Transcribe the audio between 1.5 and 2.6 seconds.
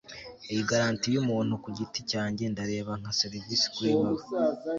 ku giti cyanjye